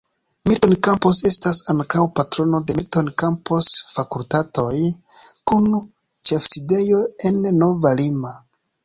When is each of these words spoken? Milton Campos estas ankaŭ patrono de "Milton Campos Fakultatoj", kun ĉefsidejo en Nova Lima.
Milton 0.49 0.71
Campos 0.85 1.17
estas 1.29 1.57
ankaŭ 1.73 2.05
patrono 2.19 2.61
de 2.69 2.75
"Milton 2.79 3.11
Campos 3.23 3.67
Fakultatoj", 3.97 4.79
kun 5.53 5.69
ĉefsidejo 6.31 7.03
en 7.33 7.39
Nova 7.61 7.93
Lima. 8.01 8.35